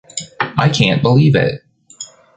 I 0.57 0.69
can’t 0.69 1.03
believe 1.03 1.35
it! 1.35 1.61